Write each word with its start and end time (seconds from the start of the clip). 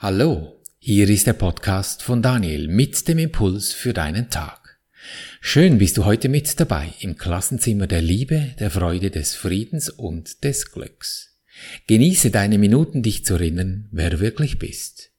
Hallo, 0.00 0.62
hier 0.78 1.08
ist 1.08 1.26
der 1.26 1.32
Podcast 1.32 2.04
von 2.04 2.22
Daniel 2.22 2.68
mit 2.68 3.08
dem 3.08 3.18
Impuls 3.18 3.72
für 3.72 3.92
deinen 3.92 4.30
Tag. 4.30 4.78
Schön 5.40 5.78
bist 5.78 5.96
du 5.96 6.04
heute 6.04 6.28
mit 6.28 6.60
dabei 6.60 6.94
im 7.00 7.16
Klassenzimmer 7.16 7.88
der 7.88 8.00
Liebe, 8.00 8.54
der 8.60 8.70
Freude, 8.70 9.10
des 9.10 9.34
Friedens 9.34 9.90
und 9.90 10.44
des 10.44 10.70
Glücks. 10.70 11.40
Genieße 11.88 12.30
deine 12.30 12.58
Minuten, 12.58 13.02
dich 13.02 13.24
zu 13.24 13.34
erinnern, 13.34 13.88
wer 13.90 14.10
du 14.10 14.20
wirklich 14.20 14.60
bist. 14.60 15.10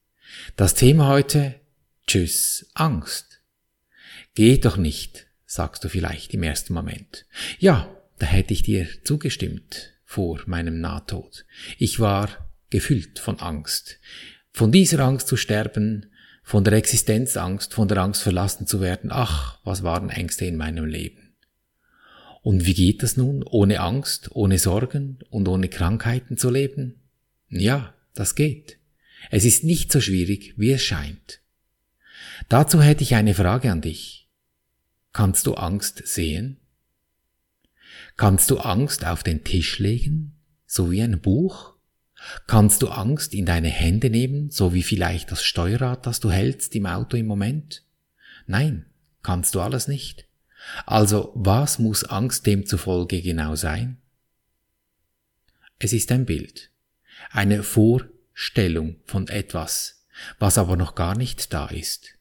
Das 0.56 0.76
Thema 0.76 1.10
heute, 1.10 1.56
Tschüss, 2.08 2.72
Angst. 2.74 3.42
Geht 4.34 4.64
doch 4.64 4.78
nicht, 4.78 5.28
sagst 5.46 5.84
du 5.84 5.90
vielleicht 5.90 6.34
im 6.34 6.44
ersten 6.44 6.74
Moment. 6.74 7.26
Ja, 7.60 7.94
da 8.18 8.28
hätte 8.28 8.54
ich 8.54 8.64
dir 8.64 8.88
zugestimmt 9.04 9.92
vor 10.06 10.42
meinem 10.46 10.80
Nahtod. 10.80 11.44
Ich 11.78 12.00
war 12.00 12.50
gefüllt 12.70 13.20
von 13.20 13.42
Angst 13.42 14.00
von 14.52 14.72
dieser 14.72 15.00
Angst 15.00 15.28
zu 15.28 15.38
sterben, 15.38 16.08
von 16.44 16.64
der 16.64 16.74
Existenzangst, 16.74 17.74
von 17.74 17.88
der 17.88 18.00
Angst 18.00 18.24
verlassen 18.24 18.66
zu 18.66 18.82
werden, 18.82 19.12
ach, 19.12 19.60
was 19.64 19.84
waren 19.84 20.10
Ängste 20.10 20.46
in 20.46 20.58
meinem 20.58 20.86
Leben. 20.86 21.36
Und 22.42 22.66
wie 22.66 22.74
geht 22.74 23.04
das 23.04 23.18
nun, 23.18 23.44
ohne 23.44 23.82
Angst, 23.82 24.32
ohne 24.32 24.58
Sorgen 24.58 25.20
und 25.30 25.48
ohne 25.48 25.70
Krankheiten 25.70 26.38
zu 26.38 26.50
leben? 26.50 27.02
Ja, 27.50 27.94
das 28.16 28.36
geht. 28.36 28.80
Es 29.30 29.46
ist 29.46 29.64
nicht 29.64 29.92
so 29.92 30.02
schwierig, 30.02 30.54
wie 30.58 30.72
es 30.72 30.84
scheint. 30.84 31.42
Dazu 32.48 32.82
hätte 32.82 33.04
ich 33.04 33.16
eine 33.16 33.34
Frage 33.34 33.72
an 33.72 33.82
dich. 33.82 34.30
Kannst 35.12 35.46
du 35.48 35.56
Angst 35.56 36.02
sehen? 36.06 36.58
Kannst 38.16 38.50
du 38.50 38.58
Angst 38.58 39.06
auf 39.06 39.24
den 39.24 39.44
Tisch 39.44 39.80
legen, 39.80 40.36
so 40.66 40.92
wie 40.92 41.02
ein 41.02 41.20
Buch? 41.22 41.76
Kannst 42.48 42.82
du 42.82 42.90
Angst 42.90 43.34
in 43.34 43.46
deine 43.46 43.70
Hände 43.70 44.10
nehmen, 44.10 44.50
so 44.52 44.74
wie 44.74 44.84
vielleicht 44.84 45.32
das 45.32 45.44
Steuerrad, 45.44 46.06
das 46.06 46.20
du 46.20 46.32
hältst 46.32 46.76
im 46.76 46.86
Auto 46.86 47.18
im 47.18 47.28
Moment? 47.28 47.84
Nein, 48.46 48.86
kannst 49.24 49.56
du 49.56 49.62
alles 49.62 49.88
nicht. 49.88 50.28
Also 50.86 51.32
was 51.36 51.80
muss 51.80 52.04
Angst 52.04 52.46
demzufolge 52.46 53.22
genau 53.22 53.56
sein? 53.56 53.98
Es 55.80 55.94
ist 55.94 56.12
ein 56.12 56.26
Bild, 56.26 56.72
eine 57.32 57.64
Vorstellung 57.64 58.98
von 59.06 59.28
etwas, 59.30 60.06
was 60.40 60.58
aber 60.58 60.76
noch 60.76 60.96
gar 60.96 61.18
nicht 61.18 61.54
da 61.54 61.68
ist. 61.68 62.16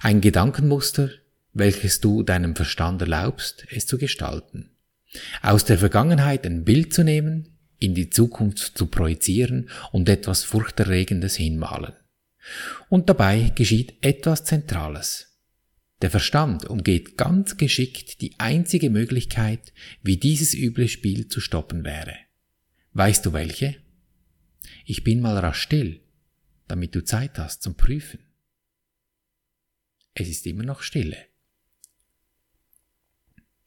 Ein 0.00 0.20
Gedankenmuster, 0.20 1.10
welches 1.52 2.00
du 2.00 2.22
deinem 2.22 2.54
Verstand 2.54 3.02
erlaubst, 3.02 3.66
es 3.70 3.86
zu 3.86 3.98
gestalten. 3.98 4.70
Aus 5.42 5.64
der 5.64 5.78
Vergangenheit 5.78 6.46
ein 6.46 6.64
Bild 6.64 6.94
zu 6.94 7.02
nehmen, 7.02 7.51
in 7.82 7.94
die 7.94 8.10
Zukunft 8.10 8.78
zu 8.78 8.86
projizieren 8.86 9.68
und 9.90 10.08
etwas 10.08 10.44
Furchterregendes 10.44 11.36
hinmalen. 11.36 11.92
Und 12.88 13.08
dabei 13.08 13.52
geschieht 13.54 13.94
etwas 14.00 14.44
Zentrales. 14.44 15.38
Der 16.02 16.10
Verstand 16.10 16.64
umgeht 16.64 17.16
ganz 17.16 17.56
geschickt 17.56 18.20
die 18.20 18.34
einzige 18.38 18.90
Möglichkeit, 18.90 19.72
wie 20.02 20.16
dieses 20.16 20.52
üble 20.52 20.88
Spiel 20.88 21.28
zu 21.28 21.40
stoppen 21.40 21.84
wäre. 21.84 22.16
Weißt 22.92 23.24
du 23.24 23.32
welche? 23.32 23.76
Ich 24.84 25.04
bin 25.04 25.20
mal 25.20 25.38
rasch 25.38 25.62
still, 25.62 26.00
damit 26.66 26.94
du 26.94 27.04
Zeit 27.04 27.38
hast 27.38 27.62
zum 27.62 27.76
Prüfen. 27.76 28.18
Es 30.14 30.28
ist 30.28 30.46
immer 30.46 30.64
noch 30.64 30.82
Stille. 30.82 31.16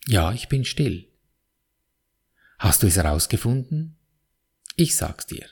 Ja, 0.08 0.34
ich 0.34 0.50
bin 0.50 0.66
still. 0.66 1.08
Hast 2.60 2.84
du 2.84 2.88
es 2.88 2.98
herausgefunden? 2.98 3.98
Ich 4.76 4.96
sag's 4.96 5.26
dir. 5.26 5.46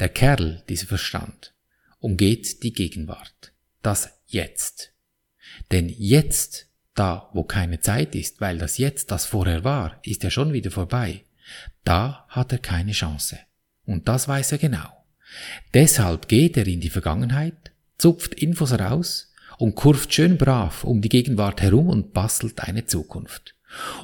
Der 0.00 0.08
Kerl, 0.08 0.62
dieser 0.68 0.86
Verstand, 0.86 1.54
umgeht 2.00 2.62
die 2.62 2.72
Gegenwart. 2.72 3.52
Das 3.82 4.18
Jetzt. 4.26 4.92
Denn 5.70 5.88
jetzt, 5.88 6.68
da 6.94 7.30
wo 7.32 7.44
keine 7.44 7.80
Zeit 7.80 8.14
ist, 8.14 8.40
weil 8.40 8.58
das 8.58 8.78
Jetzt, 8.78 9.10
das 9.10 9.26
vorher 9.26 9.64
war, 9.64 9.98
ist 10.02 10.22
ja 10.22 10.30
schon 10.30 10.52
wieder 10.52 10.70
vorbei, 10.70 11.24
da 11.84 12.26
hat 12.28 12.52
er 12.52 12.58
keine 12.58 12.92
Chance. 12.92 13.38
Und 13.84 14.08
das 14.08 14.28
weiß 14.28 14.52
er 14.52 14.58
genau. 14.58 15.04
Deshalb 15.74 16.28
geht 16.28 16.56
er 16.56 16.66
in 16.66 16.80
die 16.80 16.90
Vergangenheit, 16.90 17.72
zupft 17.98 18.34
Infos 18.34 18.72
heraus 18.72 19.32
und 19.58 19.74
kurft 19.74 20.12
schön 20.12 20.38
brav 20.38 20.84
um 20.84 21.02
die 21.02 21.08
Gegenwart 21.08 21.60
herum 21.60 21.88
und 21.88 22.12
bastelt 22.12 22.60
eine 22.60 22.86
Zukunft. 22.86 23.54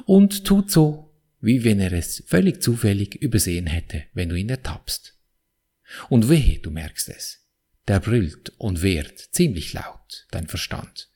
Und 0.05 0.45
tut 0.45 0.71
so, 0.71 1.06
wie 1.39 1.63
wenn 1.63 1.79
er 1.79 1.93
es 1.93 2.23
völlig 2.27 2.61
zufällig 2.61 3.15
übersehen 3.15 3.67
hätte, 3.67 4.03
wenn 4.13 4.29
du 4.29 4.35
ihn 4.35 4.49
ertappst. 4.49 5.15
Und 6.09 6.29
wehe, 6.29 6.59
du 6.59 6.71
merkst 6.71 7.09
es. 7.09 7.45
Der 7.87 7.99
brüllt 7.99 8.51
und 8.57 8.81
wehrt 8.81 9.17
ziemlich 9.31 9.73
laut, 9.73 10.27
dein 10.31 10.47
Verstand. 10.47 11.09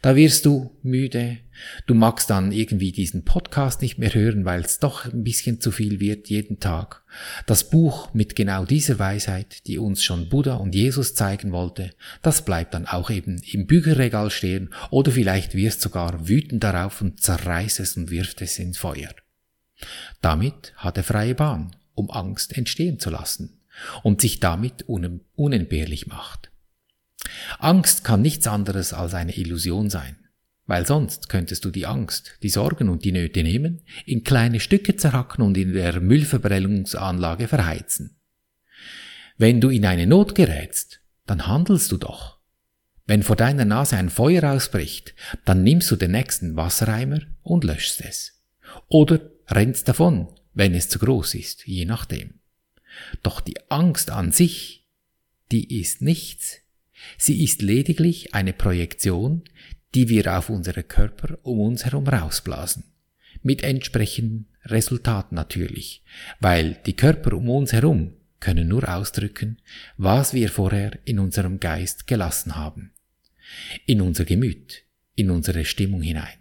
Da 0.00 0.16
wirst 0.16 0.46
du 0.46 0.78
müde, 0.82 1.38
du 1.86 1.94
magst 1.94 2.30
dann 2.30 2.52
irgendwie 2.52 2.90
diesen 2.92 3.24
Podcast 3.24 3.82
nicht 3.82 3.98
mehr 3.98 4.14
hören, 4.14 4.44
weil 4.44 4.62
es 4.62 4.78
doch 4.78 5.04
ein 5.04 5.24
bisschen 5.24 5.60
zu 5.60 5.70
viel 5.70 6.00
wird 6.00 6.28
jeden 6.28 6.58
Tag. 6.58 7.02
Das 7.46 7.68
Buch 7.68 8.12
mit 8.14 8.34
genau 8.34 8.64
dieser 8.64 8.98
Weisheit, 8.98 9.66
die 9.66 9.78
uns 9.78 10.02
schon 10.02 10.28
Buddha 10.30 10.54
und 10.54 10.74
Jesus 10.74 11.14
zeigen 11.14 11.52
wollte, 11.52 11.90
das 12.22 12.44
bleibt 12.44 12.74
dann 12.74 12.86
auch 12.86 13.10
eben 13.10 13.42
im 13.50 13.66
Bücherregal 13.66 14.30
stehen 14.30 14.70
oder 14.90 15.12
vielleicht 15.12 15.54
wirst 15.54 15.82
sogar 15.82 16.28
wütend 16.28 16.64
darauf 16.64 17.02
und 17.02 17.20
zerreißt 17.20 17.80
es 17.80 17.96
und 17.96 18.10
wirft 18.10 18.40
es 18.40 18.58
ins 18.58 18.78
Feuer. 18.78 19.10
Damit 20.20 20.72
hat 20.76 20.96
er 20.96 21.04
freie 21.04 21.34
Bahn, 21.34 21.76
um 21.94 22.10
Angst 22.10 22.56
entstehen 22.56 22.98
zu 22.98 23.10
lassen 23.10 23.60
und 24.02 24.20
sich 24.20 24.40
damit 24.40 24.84
unentbehrlich 24.88 26.06
macht. 26.06 26.50
Angst 27.58 28.04
kann 28.04 28.22
nichts 28.22 28.46
anderes 28.46 28.92
als 28.92 29.14
eine 29.14 29.36
Illusion 29.36 29.90
sein, 29.90 30.16
weil 30.66 30.86
sonst 30.86 31.28
könntest 31.28 31.64
du 31.64 31.70
die 31.70 31.86
Angst, 31.86 32.38
die 32.42 32.48
Sorgen 32.48 32.88
und 32.88 33.04
die 33.04 33.12
Nöte 33.12 33.42
nehmen, 33.42 33.82
in 34.06 34.24
kleine 34.24 34.60
Stücke 34.60 34.96
zerhacken 34.96 35.42
und 35.42 35.56
in 35.56 35.72
der 35.72 36.00
Müllverbrennungsanlage 36.00 37.48
verheizen. 37.48 38.16
Wenn 39.36 39.60
du 39.60 39.68
in 39.68 39.86
eine 39.86 40.06
Not 40.06 40.34
gerätst, 40.34 41.00
dann 41.26 41.46
handelst 41.46 41.92
du 41.92 41.96
doch. 41.96 42.38
Wenn 43.06 43.22
vor 43.22 43.36
deiner 43.36 43.64
Nase 43.64 43.96
ein 43.96 44.10
Feuer 44.10 44.52
ausbricht, 44.52 45.14
dann 45.44 45.62
nimmst 45.62 45.90
du 45.90 45.96
den 45.96 46.10
nächsten 46.10 46.56
Wassereimer 46.56 47.20
und 47.42 47.64
löschst 47.64 48.02
es. 48.02 48.42
Oder 48.88 49.20
rennst 49.48 49.88
davon, 49.88 50.28
wenn 50.54 50.74
es 50.74 50.88
zu 50.88 50.98
groß 50.98 51.34
ist, 51.34 51.66
je 51.66 51.84
nachdem. 51.84 52.34
Doch 53.22 53.40
die 53.40 53.56
Angst 53.70 54.10
an 54.10 54.32
sich, 54.32 54.86
die 55.50 55.80
ist 55.80 56.02
nichts. 56.02 56.58
Sie 57.16 57.44
ist 57.44 57.62
lediglich 57.62 58.34
eine 58.34 58.52
Projektion, 58.52 59.44
die 59.94 60.08
wir 60.08 60.36
auf 60.36 60.50
unsere 60.50 60.82
Körper 60.82 61.38
um 61.42 61.60
uns 61.60 61.84
herum 61.84 62.06
rausblasen. 62.06 62.84
Mit 63.42 63.62
entsprechenden 63.62 64.48
Resultaten 64.64 65.34
natürlich, 65.34 66.02
weil 66.40 66.74
die 66.86 66.96
Körper 66.96 67.34
um 67.34 67.48
uns 67.48 67.72
herum 67.72 68.14
können 68.40 68.68
nur 68.68 68.88
ausdrücken, 68.88 69.60
was 69.96 70.34
wir 70.34 70.50
vorher 70.50 70.98
in 71.04 71.18
unserem 71.18 71.60
Geist 71.60 72.06
gelassen 72.06 72.56
haben. 72.56 72.92
In 73.86 74.00
unser 74.00 74.24
Gemüt, 74.24 74.84
in 75.14 75.30
unsere 75.30 75.64
Stimmung 75.64 76.02
hinein. 76.02 76.36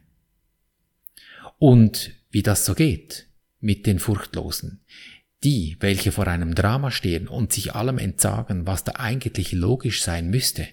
Und 1.58 2.12
wie 2.30 2.44
das 2.44 2.66
so 2.66 2.74
geht 2.76 3.28
mit 3.60 3.86
den 3.86 4.00
Furchtlosen. 4.00 4.82
Die, 5.44 5.78
welche 5.80 6.12
vor 6.12 6.28
einem 6.28 6.56
Drama 6.56 6.92
stehen 6.92 7.28
und 7.28 7.54
sich 7.54 7.76
allem 7.76 7.98
entsagen, 7.98 8.66
was 8.66 8.84
da 8.84 8.94
eigentlich 8.94 9.52
logisch 9.52 10.02
sein 10.02 10.30
müsste, 10.30 10.68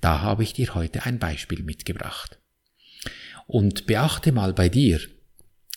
da 0.00 0.20
habe 0.20 0.42
ich 0.42 0.52
dir 0.52 0.74
heute 0.74 1.04
ein 1.04 1.18
Beispiel 1.18 1.62
mitgebracht. 1.62 2.38
Und 3.46 3.86
beachte 3.86 4.32
mal 4.32 4.52
bei 4.52 4.68
dir, 4.68 5.00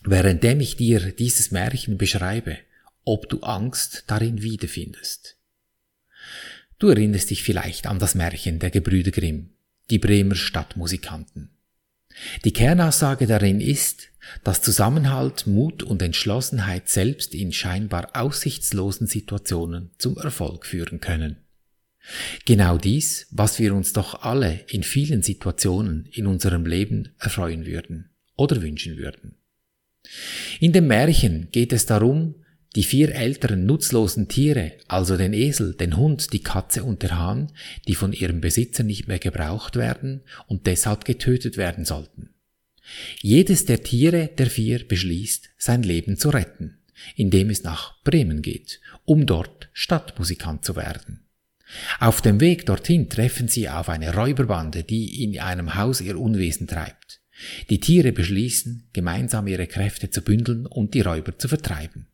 währenddem 0.03 0.59
ich 0.59 0.77
dir 0.77 1.11
dieses 1.11 1.51
Märchen 1.51 1.97
beschreibe, 1.97 2.57
ob 3.03 3.27
du 3.29 3.41
Angst 3.41 4.03
darin 4.07 4.41
wiederfindest. 4.41 5.37
Du 6.79 6.89
erinnerst 6.89 7.31
dich 7.31 7.43
vielleicht 7.43 7.87
an 7.87 7.99
das 7.99 8.13
Märchen 8.13 8.59
der 8.59 8.69
Gebrüder 8.69 9.11
Grimm, 9.11 9.49
die 9.89 9.97
Bremer 9.97 10.35
Stadtmusikanten. 10.35 11.56
Die 12.45 12.53
Kernaussage 12.53 13.27
darin 13.27 13.61
ist, 13.61 14.09
dass 14.43 14.61
Zusammenhalt, 14.61 15.47
Mut 15.47 15.83
und 15.83 16.01
Entschlossenheit 16.01 16.89
selbst 16.89 17.33
in 17.33 17.53
scheinbar 17.53 18.09
aussichtslosen 18.13 19.07
Situationen 19.07 19.91
zum 19.97 20.17
Erfolg 20.17 20.65
führen 20.65 20.99
können. 20.99 21.37
Genau 22.45 22.77
dies, 22.77 23.27
was 23.31 23.59
wir 23.59 23.73
uns 23.73 23.93
doch 23.93 24.23
alle 24.23 24.61
in 24.69 24.83
vielen 24.83 25.21
Situationen 25.21 26.07
in 26.11 26.25
unserem 26.25 26.65
Leben 26.65 27.09
erfreuen 27.19 27.65
würden 27.65 28.09
oder 28.35 28.61
wünschen 28.61 28.97
würden. 28.97 29.35
In 30.59 30.71
dem 30.71 30.87
Märchen 30.87 31.49
geht 31.51 31.73
es 31.73 31.85
darum, 31.85 32.35
die 32.77 32.83
vier 32.83 33.15
älteren 33.15 33.65
nutzlosen 33.65 34.27
Tiere, 34.27 34.73
also 34.87 35.17
den 35.17 35.33
Esel, 35.33 35.73
den 35.73 35.97
Hund, 35.97 36.31
die 36.31 36.43
Katze 36.43 36.83
und 36.83 37.01
der 37.01 37.17
Hahn, 37.17 37.51
die 37.87 37.95
von 37.95 38.13
ihrem 38.13 38.39
Besitzer 38.39 38.83
nicht 38.83 39.07
mehr 39.07 39.17
gebraucht 39.17 39.75
werden 39.77 40.21
und 40.45 40.67
deshalb 40.67 41.03
getötet 41.03 41.57
werden 41.57 41.85
sollten. 41.85 42.35
Jedes 43.19 43.65
der 43.65 43.81
Tiere 43.81 44.29
der 44.37 44.51
vier 44.51 44.87
beschließt, 44.87 45.49
sein 45.57 45.81
Leben 45.81 46.17
zu 46.17 46.29
retten, 46.29 46.77
indem 47.15 47.49
es 47.49 47.63
nach 47.63 47.99
Bremen 48.03 48.43
geht, 48.43 48.79
um 49.05 49.25
dort 49.25 49.69
Stadtmusikant 49.73 50.63
zu 50.63 50.75
werden. 50.75 51.25
Auf 51.99 52.21
dem 52.21 52.39
Weg 52.39 52.67
dorthin 52.67 53.09
treffen 53.09 53.47
sie 53.47 53.69
auf 53.69 53.89
eine 53.89 54.13
Räuberbande, 54.13 54.83
die 54.83 55.23
in 55.23 55.39
einem 55.39 55.73
Haus 55.73 55.99
ihr 55.99 56.19
Unwesen 56.19 56.67
treibt. 56.67 57.21
Die 57.71 57.79
Tiere 57.79 58.11
beschließen, 58.11 58.89
gemeinsam 58.93 59.47
ihre 59.47 59.65
Kräfte 59.65 60.11
zu 60.11 60.21
bündeln 60.21 60.67
und 60.67 60.93
die 60.93 61.01
Räuber 61.01 61.39
zu 61.39 61.47
vertreiben. 61.47 62.05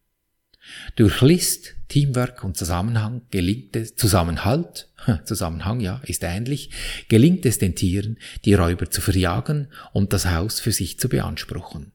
Durch 0.95 1.21
List, 1.21 1.75
Teamwork 1.89 2.43
und 2.43 2.57
Zusammenhang 2.57 3.23
gelingt 3.31 3.75
es, 3.75 3.95
Zusammenhalt, 3.95 4.89
Zusammenhang 5.25 5.79
ja, 5.79 6.01
ist 6.05 6.23
ähnlich, 6.23 6.69
gelingt 7.09 7.45
es 7.45 7.57
den 7.57 7.75
Tieren, 7.75 8.17
die 8.45 8.53
Räuber 8.53 8.89
zu 8.89 9.01
verjagen 9.01 9.67
und 9.91 10.13
das 10.13 10.25
Haus 10.25 10.59
für 10.59 10.71
sich 10.71 10.99
zu 10.99 11.09
beanspruchen. 11.09 11.91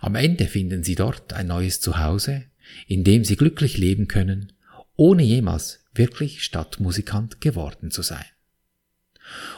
Am 0.00 0.14
Ende 0.14 0.46
finden 0.46 0.84
sie 0.84 0.94
dort 0.94 1.32
ein 1.32 1.46
neues 1.46 1.80
Zuhause, 1.80 2.44
in 2.86 3.04
dem 3.04 3.24
sie 3.24 3.36
glücklich 3.36 3.78
leben 3.78 4.08
können, 4.08 4.52
ohne 4.96 5.22
jemals 5.22 5.84
wirklich 5.94 6.44
Stadtmusikant 6.44 7.40
geworden 7.40 7.90
zu 7.90 8.02
sein. 8.02 8.24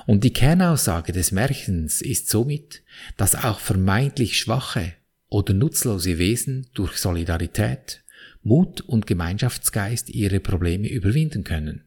Und 0.07 0.23
die 0.25 0.33
Kernaussage 0.33 1.13
des 1.13 1.33
Märchens 1.33 2.03
ist 2.03 2.29
somit, 2.29 2.83
dass 3.17 3.35
auch 3.35 3.59
vermeintlich 3.59 4.39
schwache 4.39 4.95
oder 5.29 5.55
nutzlose 5.55 6.19
Wesen 6.19 6.69
durch 6.75 6.99
Solidarität, 6.99 8.02
Mut 8.43 8.81
und 8.81 9.06
Gemeinschaftsgeist 9.06 10.11
ihre 10.11 10.41
Probleme 10.41 10.89
überwinden 10.89 11.44
können. 11.44 11.85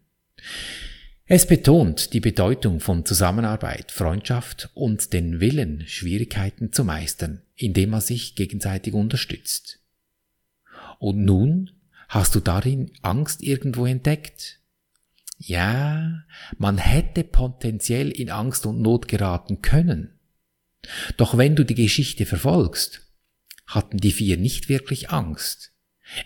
Es 1.28 1.48
betont 1.48 2.14
die 2.14 2.20
Bedeutung 2.20 2.80
von 2.80 3.04
Zusammenarbeit, 3.04 3.92
Freundschaft 3.92 4.70
und 4.76 5.12
den 5.12 5.40
Willen, 5.40 5.84
Schwierigkeiten 5.88 6.72
zu 6.72 6.84
meistern, 6.84 7.42
indem 7.56 7.90
man 7.90 8.02
sich 8.02 8.36
gegenseitig 8.36 8.94
unterstützt. 8.94 9.80
Und 11.00 11.26
nun 11.26 11.72
hast 12.10 12.36
du 12.36 12.40
darin 12.40 12.92
Angst 13.02 13.42
irgendwo 13.42 13.88
entdeckt? 13.88 14.60
Ja, 15.38 16.24
man 16.58 16.78
hätte 16.78 17.24
potenziell 17.24 18.12
in 18.12 18.30
Angst 18.30 18.66
und 18.66 18.82
Not 18.82 19.08
geraten 19.08 19.62
können. 19.62 20.20
Doch 21.18 21.38
wenn 21.38 21.56
du 21.56 21.66
die 21.66 21.76
Geschichte 21.76 22.26
verfolgst, 22.26 23.02
hatten 23.66 23.98
die 23.98 24.12
vier 24.12 24.38
nicht 24.38 24.70
wirklich 24.70 25.10
Angst. 25.10 25.75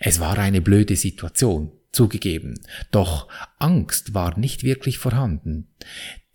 Es 0.00 0.20
war 0.20 0.38
eine 0.38 0.60
blöde 0.60 0.96
Situation, 0.96 1.72
zugegeben, 1.92 2.60
doch 2.90 3.28
Angst 3.58 4.14
war 4.14 4.38
nicht 4.38 4.62
wirklich 4.62 4.98
vorhanden, 4.98 5.68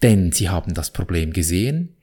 denn 0.01 0.31
sie 0.31 0.49
haben 0.49 0.73
das 0.73 0.91
Problem 0.91 1.31
gesehen, 1.31 1.95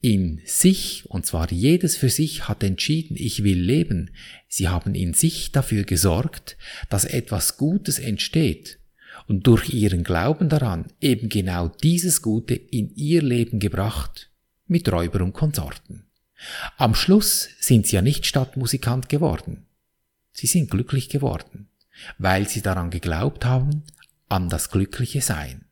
in 0.00 0.40
sich, 0.44 1.04
und 1.08 1.26
zwar 1.26 1.50
jedes 1.50 1.96
für 1.96 2.10
sich 2.10 2.48
hat 2.48 2.62
entschieden, 2.62 3.16
ich 3.18 3.42
will 3.42 3.58
leben, 3.58 4.10
sie 4.48 4.68
haben 4.68 4.94
in 4.94 5.14
sich 5.14 5.52
dafür 5.52 5.84
gesorgt, 5.84 6.56
dass 6.88 7.04
etwas 7.04 7.56
Gutes 7.56 7.98
entsteht, 7.98 8.78
und 9.26 9.46
durch 9.46 9.70
ihren 9.70 10.04
Glauben 10.04 10.48
daran 10.48 10.92
eben 11.00 11.28
genau 11.28 11.68
dieses 11.68 12.22
Gute 12.22 12.54
in 12.54 12.94
ihr 12.94 13.22
Leben 13.22 13.58
gebracht, 13.58 14.30
mit 14.66 14.90
Räuber 14.90 15.22
und 15.22 15.32
Konsorten. 15.32 16.06
Am 16.76 16.94
Schluss 16.94 17.48
sind 17.58 17.86
sie 17.86 17.96
ja 17.96 18.02
nicht 18.02 18.26
Stadtmusikant 18.26 19.08
geworden. 19.08 19.65
Sie 20.36 20.46
sind 20.46 20.70
glücklich 20.70 21.08
geworden, 21.08 21.68
weil 22.18 22.46
sie 22.46 22.60
daran 22.60 22.90
geglaubt 22.90 23.46
haben, 23.46 23.84
an 24.28 24.50
das 24.50 24.70
glückliche 24.70 25.22
Sein. 25.22 25.64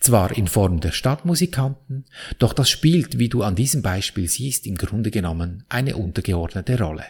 Zwar 0.00 0.36
in 0.36 0.48
Form 0.48 0.80
der 0.80 0.90
Stadtmusikanten, 0.90 2.06
doch 2.40 2.52
das 2.52 2.68
spielt, 2.68 3.20
wie 3.20 3.28
du 3.28 3.44
an 3.44 3.54
diesem 3.54 3.82
Beispiel 3.82 4.28
siehst, 4.28 4.66
im 4.66 4.76
Grunde 4.76 5.12
genommen 5.12 5.64
eine 5.68 5.96
untergeordnete 5.96 6.80
Rolle. 6.80 7.04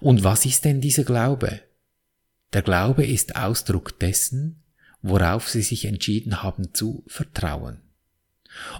Und 0.00 0.22
was 0.22 0.44
ist 0.44 0.66
denn 0.66 0.82
dieser 0.82 1.04
Glaube? 1.04 1.62
Der 2.52 2.60
Glaube 2.60 3.06
ist 3.06 3.36
Ausdruck 3.36 3.98
dessen, 3.98 4.62
worauf 5.00 5.48
sie 5.48 5.62
sich 5.62 5.86
entschieden 5.86 6.42
haben 6.42 6.74
zu 6.74 7.04
vertrauen. 7.06 7.80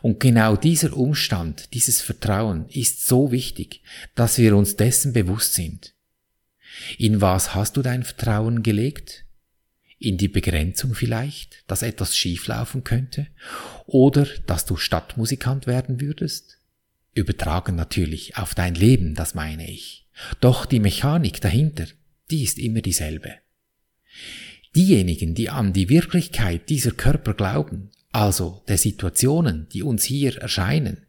Und 0.02 0.20
genau 0.20 0.56
dieser 0.56 0.94
Umstand, 0.94 1.72
dieses 1.72 2.02
Vertrauen 2.02 2.68
ist 2.68 3.06
so 3.06 3.32
wichtig, 3.32 3.82
dass 4.14 4.36
wir 4.36 4.54
uns 4.54 4.76
dessen 4.76 5.14
bewusst 5.14 5.54
sind. 5.54 5.94
In 6.98 7.20
was 7.20 7.54
hast 7.54 7.76
du 7.76 7.82
dein 7.82 8.02
Vertrauen 8.02 8.62
gelegt? 8.62 9.24
In 9.98 10.16
die 10.16 10.28
Begrenzung 10.28 10.94
vielleicht, 10.94 11.64
dass 11.66 11.82
etwas 11.82 12.16
schieflaufen 12.16 12.84
könnte? 12.84 13.26
Oder 13.86 14.26
dass 14.46 14.64
du 14.64 14.76
Stadtmusikant 14.76 15.66
werden 15.66 16.00
würdest? 16.00 16.58
Übertragen 17.14 17.74
natürlich 17.74 18.36
auf 18.36 18.54
dein 18.54 18.74
Leben, 18.74 19.14
das 19.14 19.34
meine 19.34 19.68
ich. 19.68 20.06
Doch 20.40 20.66
die 20.66 20.80
Mechanik 20.80 21.40
dahinter, 21.40 21.86
die 22.30 22.44
ist 22.44 22.58
immer 22.58 22.80
dieselbe. 22.80 23.34
Diejenigen, 24.76 25.34
die 25.34 25.50
an 25.50 25.72
die 25.72 25.88
Wirklichkeit 25.88 26.68
dieser 26.68 26.92
Körper 26.92 27.34
glauben, 27.34 27.90
also 28.12 28.62
der 28.68 28.78
Situationen, 28.78 29.68
die 29.70 29.82
uns 29.82 30.04
hier 30.04 30.38
erscheinen, 30.38 31.06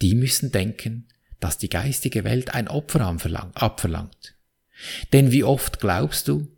die 0.00 0.14
müssen 0.14 0.52
denken, 0.52 1.08
dass 1.40 1.58
die 1.58 1.68
geistige 1.68 2.24
Welt 2.24 2.54
ein 2.54 2.68
Opfer 2.68 3.00
abverlangt. 3.54 4.37
Denn 5.12 5.32
wie 5.32 5.44
oft 5.44 5.80
glaubst 5.80 6.28
du, 6.28 6.48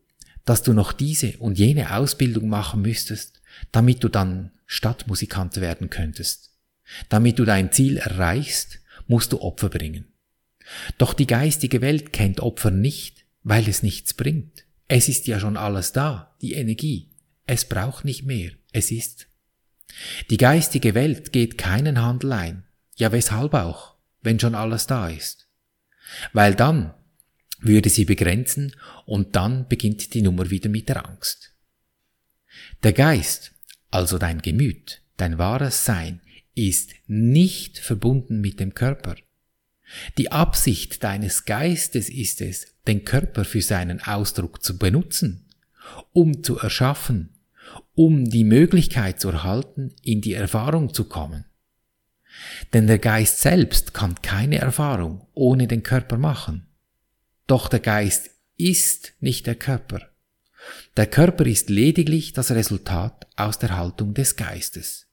dass 0.45 0.63
du 0.63 0.73
noch 0.73 0.93
diese 0.93 1.37
und 1.39 1.59
jene 1.59 1.95
Ausbildung 1.95 2.49
machen 2.49 2.83
müsstest, 2.83 3.41
damit 3.73 4.03
du 4.03 4.09
dann 4.09 4.53
Stadtmusikant 4.67 5.57
werden 5.61 5.91
könntest. 5.91 6.51
Damit 7.09 7.39
du 7.39 7.45
dein 7.45 7.73
Ziel 7.73 7.99
erreichst, 7.99 8.81
musst 9.07 9.33
du 9.33 9.41
Opfer 9.41 9.69
bringen. 9.69 10.07
Doch 10.99 11.15
die 11.15 11.27
geistige 11.27 11.81
Welt 11.81 12.13
kennt 12.13 12.41
Opfer 12.41 12.71
nicht, 12.71 13.25
weil 13.43 13.69
es 13.69 13.83
nichts 13.83 14.15
bringt. 14.15 14.65
Es 14.89 15.09
ist 15.09 15.27
ja 15.27 15.41
schon 15.41 15.57
alles 15.57 15.93
da, 15.93 16.37
die 16.41 16.55
Energie. 16.55 17.11
Es 17.47 17.65
braucht 17.65 18.05
nicht 18.05 18.25
mehr. 18.25 18.53
Es 18.73 18.91
ist. 18.91 19.27
Die 20.31 20.37
geistige 20.37 20.95
Welt 20.95 21.33
geht 21.33 21.59
keinen 21.59 22.01
Handel 22.01 22.33
ein. 22.33 22.65
Ja, 22.97 23.13
weshalb 23.13 23.55
auch, 23.55 23.97
wenn 24.23 24.39
schon 24.39 24.55
alles 24.55 24.87
da 24.87 25.09
ist? 25.09 25.49
Weil 26.33 26.55
dann 26.55 26.95
würde 27.61 27.89
sie 27.91 28.05
begrenzen 28.05 28.75
und 29.07 29.37
dann 29.37 29.69
beginnt 29.69 30.15
die 30.15 30.23
Nummer 30.23 30.51
wieder 30.51 30.69
mit 30.69 30.89
der 30.89 31.07
Angst. 31.07 31.55
Der 32.83 32.93
Geist, 32.93 33.53
also 33.91 34.19
dein 34.19 34.43
Gemüt, 34.43 35.03
dein 35.17 35.39
wahres 35.39 35.85
Sein, 35.85 36.21
ist 36.55 36.93
nicht 37.07 37.79
verbunden 37.79 38.41
mit 38.41 38.61
dem 38.61 38.75
Körper. 38.75 39.17
Die 40.19 40.31
Absicht 40.31 41.03
deines 41.03 41.45
Geistes 41.45 42.09
ist 42.09 42.41
es, 42.41 42.75
den 42.87 43.05
Körper 43.05 43.45
für 43.45 43.63
seinen 43.63 44.01
Ausdruck 44.01 44.63
zu 44.63 44.79
benutzen, 44.79 45.47
um 46.13 46.43
zu 46.43 46.59
erschaffen, 46.59 47.31
um 47.95 48.29
die 48.29 48.45
Möglichkeit 48.45 49.21
zu 49.21 49.31
erhalten, 49.31 49.95
in 50.03 50.21
die 50.21 50.35
Erfahrung 50.35 50.95
zu 50.95 51.05
kommen. 51.05 51.45
Denn 52.73 52.87
der 52.87 52.99
Geist 52.99 53.41
selbst 53.41 53.93
kann 53.93 54.15
keine 54.23 54.59
Erfahrung 54.59 55.27
ohne 55.35 55.67
den 55.67 55.83
Körper 55.83 56.17
machen. 56.17 56.67
Doch 57.51 57.67
der 57.67 57.81
Geist 57.81 58.31
ist 58.59 59.15
nicht 59.19 59.49
der 59.49 59.57
Körper. 59.57 60.09
Der 60.97 61.09
Körper 61.09 61.45
ist 61.47 61.69
lediglich 61.69 62.33
das 62.33 62.53
Resultat 62.53 63.27
aus 63.35 63.59
der 63.59 63.77
Haltung 63.77 64.15
des 64.15 64.37
Geistes. 64.37 65.09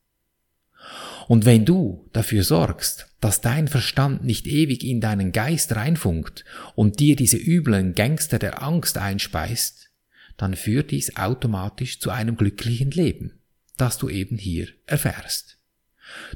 Und 1.27 1.45
wenn 1.45 1.65
du 1.65 2.07
dafür 2.13 2.43
sorgst, 2.43 3.07
dass 3.21 3.41
dein 3.41 3.67
Verstand 3.67 4.23
nicht 4.23 4.45
ewig 4.45 4.83
in 4.83 5.01
deinen 5.01 5.31
Geist 5.31 5.75
reinfunkt 5.75 6.45
und 6.75 6.99
dir 6.99 7.15
diese 7.15 7.37
üblen 7.37 7.95
Gangster 7.95 8.37
der 8.37 8.61
Angst 8.61 8.99
einspeist, 8.99 9.89
dann 10.37 10.55
führt 10.55 10.91
dies 10.91 11.15
automatisch 11.15 11.99
zu 11.99 12.11
einem 12.11 12.37
glücklichen 12.37 12.91
Leben, 12.91 13.41
das 13.77 13.97
du 13.97 14.09
eben 14.09 14.37
hier 14.37 14.67
erfährst. 14.85 15.57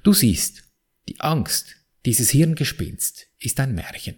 Du 0.02 0.14
siehst, 0.14 0.64
die 1.08 1.20
Angst, 1.20 1.76
dieses 2.08 2.32
Hirngespinst, 2.32 3.28
ist 3.38 3.60
ein 3.60 3.76
Märchen. 3.76 4.16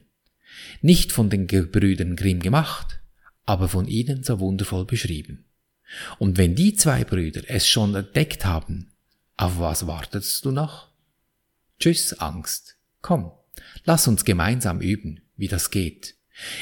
Nicht 0.81 1.11
von 1.11 1.29
den 1.29 1.47
Gebrüdern 1.47 2.15
Grimm 2.15 2.39
gemacht, 2.39 2.99
aber 3.45 3.67
von 3.67 3.87
ihnen 3.87 4.23
so 4.23 4.39
wundervoll 4.39 4.85
beschrieben. 4.85 5.45
Und 6.19 6.37
wenn 6.37 6.55
die 6.55 6.75
zwei 6.75 7.03
Brüder 7.03 7.41
es 7.47 7.67
schon 7.67 7.95
entdeckt 7.95 8.45
haben, 8.45 8.91
auf 9.37 9.59
was 9.59 9.87
wartest 9.87 10.43
du 10.45 10.51
noch? 10.51 10.89
Tschüss, 11.79 12.13
Angst. 12.19 12.77
Komm, 13.01 13.31
lass 13.83 14.07
uns 14.07 14.25
gemeinsam 14.25 14.81
üben, 14.81 15.21
wie 15.35 15.47
das 15.47 15.71
geht. 15.71 16.15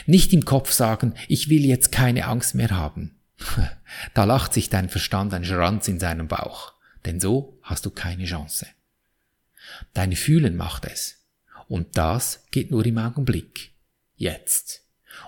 Nicht 0.05 0.33
im 0.33 0.45
Kopf 0.45 0.71
sagen, 0.71 1.13
ich 1.27 1.49
will 1.49 1.65
jetzt 1.65 1.91
keine 1.91 2.25
Angst 2.27 2.55
mehr 2.55 2.71
haben. 2.71 3.17
Da 4.13 4.23
lacht 4.23 4.53
sich 4.53 4.69
dein 4.69 4.87
Verstand 4.87 5.33
ein 5.33 5.43
Schranz 5.43 5.89
in 5.89 5.99
seinem 5.99 6.29
Bauch, 6.29 6.73
denn 7.05 7.19
so 7.19 7.59
hast 7.61 7.85
du 7.85 7.89
keine 7.89 8.23
Chance. 8.23 8.67
Dein 9.93 10.15
Fühlen 10.15 10.55
macht 10.55 10.85
es. 10.85 11.25
Und 11.67 11.97
das 11.97 12.45
geht 12.51 12.71
nur 12.71 12.85
im 12.85 12.97
Augenblick. 12.97 13.70
Jetzt. 14.21 14.83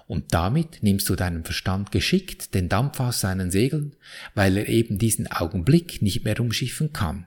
Und 0.05 0.35
damit 0.35 0.83
nimmst 0.83 1.09
du 1.09 1.15
deinem 1.15 1.43
Verstand 1.43 1.91
geschickt 1.91 2.53
den 2.53 2.69
Dampf 2.69 2.99
aus 2.99 3.21
seinen 3.21 3.49
Segeln, 3.49 3.95
weil 4.35 4.55
er 4.55 4.69
eben 4.69 4.99
diesen 4.99 5.25
Augenblick 5.31 6.03
nicht 6.03 6.23
mehr 6.23 6.39
umschiffen 6.39 6.93
kann. 6.93 7.25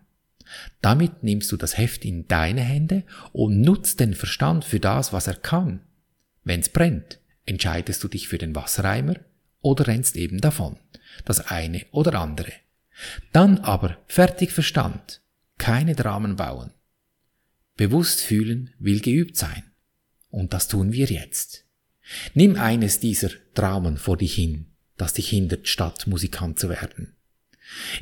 Damit 0.81 1.25
nimmst 1.25 1.51
du 1.51 1.57
das 1.57 1.77
Heft 1.77 2.05
in 2.05 2.29
deine 2.29 2.61
Hände 2.61 3.03
und 3.33 3.63
nutzt 3.63 3.99
den 3.99 4.15
Verstand 4.15 4.65
für 4.65 4.79
das, 4.79 5.13
was 5.13 5.27
er 5.27 5.35
kann. 5.35 5.81
Wenn's 6.45 6.69
brennt, 6.69 7.19
entscheidest 7.47 8.05
du 8.05 8.07
dich 8.07 8.29
für 8.29 8.39
den 8.39 8.55
Wassereimer 8.55 9.17
oder 9.61 9.89
rennst 9.89 10.17
eben 10.17 10.41
davon. 10.41 10.79
Das 11.25 11.49
eine 11.49 11.85
oder 11.91 12.21
andere. 12.21 12.53
Dann 13.33 13.59
aber 13.59 13.99
fertig 14.07 14.53
Verstand, 14.53 15.21
keine 15.59 15.97
Dramen 15.97 16.37
bauen. 16.37 16.71
Bewusst 17.77 18.21
fühlen 18.21 18.71
will 18.79 19.01
geübt 19.01 19.37
sein. 19.37 19.65
Und 20.37 20.53
das 20.53 20.69
tun 20.69 20.93
wir 20.93 21.07
jetzt. 21.07 21.65
Nimm 22.35 22.57
eines 22.57 23.01
dieser 23.01 23.31
Dramen 23.55 23.97
vor 23.97 24.19
dich 24.19 24.35
hin, 24.35 24.67
das 24.99 25.15
dich 25.15 25.31
hindert, 25.31 25.67
Stadtmusikant 25.67 26.59
zu 26.59 26.69
werden. 26.69 27.17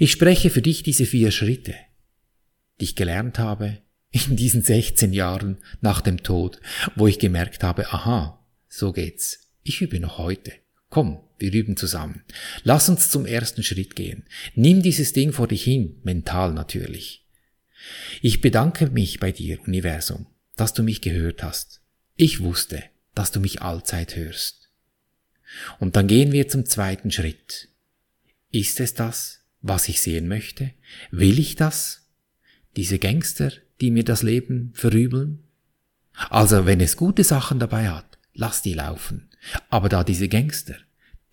Ich 0.01 0.11
spreche 0.11 0.51
für 0.51 0.61
dich 0.61 0.83
diese 0.83 1.07
vier 1.07 1.31
Schritte, 1.31 1.77
die 2.81 2.87
ich 2.87 2.97
gelernt 2.97 3.39
habe 3.39 3.79
in 4.11 4.35
diesen 4.35 4.63
16 4.63 5.13
Jahren 5.13 5.59
nach 5.81 6.01
dem 6.01 6.25
Tod, 6.25 6.61
wo 6.97 7.07
ich 7.07 7.21
gemerkt 7.21 7.63
habe, 7.63 7.93
aha, 7.93 8.45
so 8.69 8.91
geht's. 8.91 9.53
Ich 9.63 9.81
übe 9.81 10.01
noch 10.01 10.19
heute. 10.19 10.55
Komm, 10.91 11.21
wir 11.39 11.53
üben 11.53 11.77
zusammen. 11.77 12.25
Lass 12.65 12.89
uns 12.89 13.11
zum 13.11 13.27
ersten 13.27 13.63
Schritt 13.63 13.95
gehen. 13.95 14.25
Nimm 14.57 14.83
dieses 14.83 15.13
Ding 15.13 15.33
vor 15.33 15.47
dich 15.47 15.63
hin, 15.63 16.01
mental 16.03 16.53
natürlich. 16.53 17.29
Ich 18.23 18.41
bedanke 18.41 18.91
mich 18.91 19.21
bei 19.21 19.31
dir, 19.31 19.61
Universum, 19.69 20.27
dass 20.57 20.75
du 20.75 20.83
mich 20.83 21.01
gehört 21.01 21.45
hast. 21.45 21.84
Ich 22.17 22.41
wusste, 22.41 22.83
dass 23.15 23.33
du 23.33 23.41
mich 23.41 23.63
allzeit 23.63 24.15
hörst. 24.15 24.71
Und 25.79 25.97
dann 25.97 26.07
gehen 26.07 26.33
wir 26.33 26.49
zum 26.49 26.65
zweiten 26.65 27.11
Schritt. 27.11 27.69
Ist 28.51 28.81
es 28.81 28.95
das, 28.95 29.41
was 29.63 29.89
ich 29.89 30.01
sehen 30.01 30.29
möchte? 30.29 30.71
Will 31.11 31.39
ich 31.39 31.57
das? 31.57 32.09
Diese 32.77 32.99
Gangster, 32.99 33.53
die 33.81 33.91
mir 33.91 34.05
das 34.05 34.23
Leben 34.23 34.73
verübeln? 34.75 35.45
Also 36.31 36.67
wenn 36.67 36.81
es 36.81 36.97
gute 36.97 37.25
Sachen 37.25 37.59
dabei 37.59 37.89
hat, 37.89 38.19
lass 38.33 38.63
die 38.63 38.75
laufen. 38.75 39.29
Aber 39.69 39.89
da 39.89 40.05
diese 40.05 40.29
Gangster, 40.29 40.77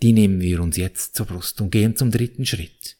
die 0.01 0.13
nehmen 0.13 0.41
wir 0.41 0.61
uns 0.61 0.77
jetzt 0.77 1.15
zur 1.15 1.27
Brust 1.27 1.61
und 1.61 1.69
gehen 1.69 1.95
zum 1.95 2.09
dritten 2.09 2.45
Schritt 2.45 2.97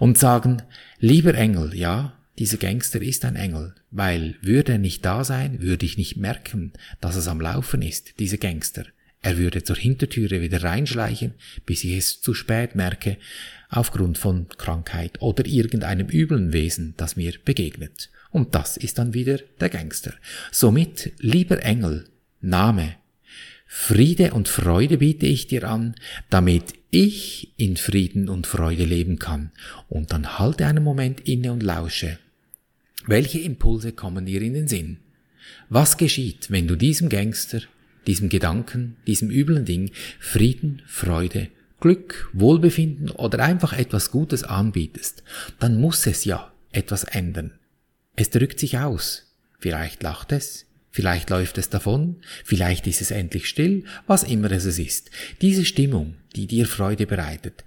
und 0.00 0.16
sagen, 0.16 0.62
lieber 0.98 1.34
Engel, 1.34 1.74
ja, 1.74 2.17
dieser 2.38 2.56
Gangster 2.56 3.02
ist 3.02 3.24
ein 3.24 3.36
Engel, 3.36 3.74
weil 3.90 4.36
würde 4.42 4.72
er 4.72 4.78
nicht 4.78 5.04
da 5.04 5.24
sein, 5.24 5.60
würde 5.60 5.84
ich 5.84 5.98
nicht 5.98 6.16
merken, 6.16 6.72
dass 7.00 7.16
es 7.16 7.26
am 7.26 7.40
Laufen 7.40 7.82
ist, 7.82 8.18
dieser 8.20 8.38
Gangster. 8.38 8.86
Er 9.20 9.36
würde 9.36 9.64
zur 9.64 9.76
Hintertüre 9.76 10.40
wieder 10.40 10.62
reinschleichen, 10.62 11.34
bis 11.66 11.82
ich 11.82 11.92
es 11.92 12.20
zu 12.20 12.34
spät 12.34 12.76
merke, 12.76 13.16
aufgrund 13.68 14.18
von 14.18 14.48
Krankheit 14.48 15.20
oder 15.20 15.44
irgendeinem 15.44 16.08
üblen 16.08 16.52
Wesen, 16.52 16.94
das 16.96 17.16
mir 17.16 17.34
begegnet. 17.44 18.10
Und 18.30 18.54
das 18.54 18.76
ist 18.76 18.98
dann 18.98 19.14
wieder 19.14 19.38
der 19.60 19.70
Gangster. 19.70 20.14
Somit, 20.52 21.12
lieber 21.18 21.62
Engel, 21.62 22.08
Name, 22.40 22.94
Friede 23.66 24.32
und 24.32 24.48
Freude 24.48 24.98
biete 24.98 25.26
ich 25.26 25.46
dir 25.46 25.64
an, 25.64 25.94
damit 26.30 26.74
ich 26.90 27.52
in 27.58 27.76
Frieden 27.76 28.28
und 28.28 28.46
Freude 28.46 28.84
leben 28.84 29.18
kann. 29.18 29.50
Und 29.88 30.12
dann 30.12 30.38
halte 30.38 30.66
einen 30.66 30.84
Moment 30.84 31.20
inne 31.28 31.52
und 31.52 31.62
lausche. 31.62 32.18
Welche 33.08 33.38
Impulse 33.38 33.92
kommen 33.92 34.26
dir 34.26 34.42
in 34.42 34.52
den 34.52 34.68
Sinn? 34.68 34.98
Was 35.70 35.96
geschieht, 35.96 36.50
wenn 36.50 36.68
du 36.68 36.76
diesem 36.76 37.08
Gangster, 37.08 37.62
diesem 38.06 38.28
Gedanken, 38.28 38.96
diesem 39.06 39.30
üblen 39.30 39.64
Ding 39.64 39.92
Frieden, 40.20 40.82
Freude, 40.86 41.48
Glück, 41.80 42.28
Wohlbefinden 42.34 43.08
oder 43.08 43.42
einfach 43.42 43.72
etwas 43.72 44.10
Gutes 44.10 44.44
anbietest? 44.44 45.22
Dann 45.58 45.80
muss 45.80 46.06
es 46.06 46.26
ja 46.26 46.52
etwas 46.70 47.04
ändern. 47.04 47.52
Es 48.14 48.28
drückt 48.28 48.60
sich 48.60 48.76
aus. 48.76 49.34
Vielleicht 49.58 50.02
lacht 50.02 50.30
es, 50.32 50.66
Vielleicht 50.90 51.30
läuft 51.30 51.58
es 51.58 51.68
davon, 51.68 52.16
vielleicht 52.44 52.86
ist 52.86 53.00
es 53.00 53.10
endlich 53.10 53.48
still, 53.48 53.84
was 54.06 54.24
immer 54.24 54.50
es 54.50 54.64
ist. 54.64 55.10
Diese 55.42 55.64
Stimmung, 55.64 56.16
die 56.34 56.46
dir 56.46 56.66
Freude 56.66 57.06
bereitet, 57.06 57.64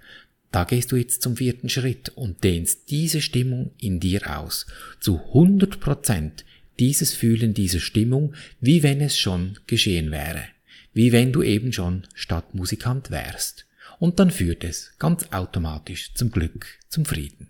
da 0.52 0.64
gehst 0.64 0.92
du 0.92 0.96
jetzt 0.96 1.22
zum 1.22 1.36
vierten 1.36 1.70
Schritt 1.70 2.10
und 2.10 2.44
dehnst 2.44 2.90
diese 2.90 3.22
Stimmung 3.22 3.72
in 3.78 4.00
dir 4.00 4.38
aus. 4.38 4.66
Zu 5.00 5.18
100 5.18 5.80
Prozent 5.80 6.44
dieses 6.78 7.14
Fühlen 7.14 7.54
dieser 7.54 7.80
Stimmung, 7.80 8.34
wie 8.60 8.82
wenn 8.82 9.00
es 9.00 9.18
schon 9.18 9.58
geschehen 9.66 10.10
wäre. 10.10 10.44
Wie 10.92 11.10
wenn 11.10 11.32
du 11.32 11.42
eben 11.42 11.72
schon 11.72 12.06
Stadtmusikant 12.14 13.10
wärst. 13.10 13.66
Und 13.98 14.18
dann 14.18 14.30
führt 14.30 14.62
es 14.62 14.92
ganz 14.98 15.32
automatisch 15.32 16.12
zum 16.14 16.30
Glück, 16.30 16.66
zum 16.88 17.06
Frieden. 17.06 17.48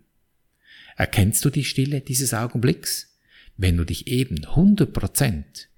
Erkennst 0.96 1.44
du 1.44 1.50
die 1.50 1.64
Stille 1.64 2.02
dieses 2.02 2.34
Augenblicks? 2.34 3.18
Wenn 3.56 3.76
du 3.76 3.84
dich 3.84 4.06
eben 4.06 4.44
100 4.44 4.92
Prozent, 4.92 5.68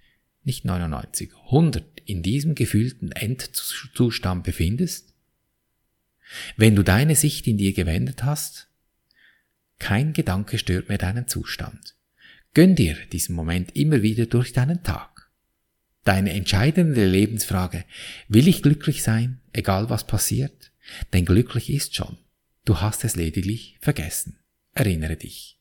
nicht 0.43 0.67
99, 0.67 1.31
100 1.47 1.85
in 2.05 2.23
diesem 2.23 2.55
gefühlten 2.55 3.13
Endzustand 3.13 4.45
befindest, 4.45 5.14
wenn 6.57 6.75
du 6.77 6.83
deine 6.83 7.17
Sicht 7.17 7.47
in 7.47 7.59
dir 7.59 7.73
gewendet 7.73 8.25
hast, 8.25 8.69
kein 9.79 10.13
Gedanke 10.13 10.59
stört 10.59 10.89
mehr 10.89 10.99
deinen 10.99 11.29
Zustand. 11.29 11.95
Gönn 12.55 12.77
dir 12.77 12.97
diesen 13.13 13.35
Moment 13.35 13.77
immer 13.77 14.03
wieder 14.03 14.27
durch 14.27 14.53
deinen 14.53 14.83
Tag. 14.83 15.29
Deine 16.05 16.33
entscheidende 16.33 17.07
Lebensfrage, 17.07 17.85
will 18.29 18.47
ich 18.47 18.63
glücklich 18.63 19.03
sein, 19.03 19.41
egal 19.53 19.91
was 19.91 20.07
passiert? 20.07 20.71
Denn 21.13 21.25
glücklich 21.25 21.71
ist 21.71 21.97
schon. 21.97 22.19
Du 22.65 22.81
hast 22.81 23.05
es 23.05 23.17
lediglich 23.17 23.79
vergessen. 23.81 24.39
Erinnere 24.75 25.17
dich. 25.17 25.59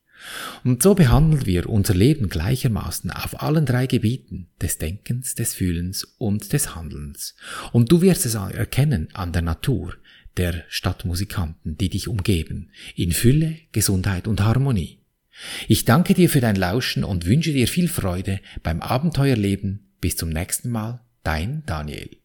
Und 0.64 0.84
so 0.84 0.96
behandeln 0.96 1.46
wir 1.46 1.70
unser 1.70 1.94
Leben 1.94 2.30
gleichermaßen 2.30 3.12
auf 3.12 3.42
allen 3.42 3.66
drei 3.66 3.88
Gebieten 3.88 4.48
des 4.62 4.78
Denkens, 4.78 5.36
des 5.36 5.54
Fühlens 5.54 6.04
und 6.18 6.54
des 6.54 6.76
Handelns. 6.76 7.36
Und 7.72 7.92
du 7.92 8.02
wirst 8.02 8.26
es 8.26 8.36
erkennen 8.36 9.10
an 9.14 9.34
der 9.34 9.42
Natur 9.42 9.96
der 10.38 10.64
Stadtmusikanten, 10.68 11.78
die 11.78 11.90
dich 11.90 12.08
umgeben, 12.08 12.70
in 12.96 13.12
Fülle, 13.12 13.56
Gesundheit 13.72 14.28
und 14.28 14.42
Harmonie. 14.42 15.00
Ich 15.68 15.86
danke 15.86 16.14
dir 16.14 16.30
für 16.30 16.42
dein 16.42 16.56
Lauschen 16.56 17.04
und 17.04 17.26
wünsche 17.26 17.54
dir 17.54 17.68
viel 17.68 17.88
Freude 17.88 18.40
beim 18.62 18.82
Abenteuerleben. 18.82 19.92
Bis 20.00 20.16
zum 20.18 20.30
nächsten 20.30 20.70
Mal, 20.70 21.02
dein 21.24 21.64
Daniel. 21.66 22.23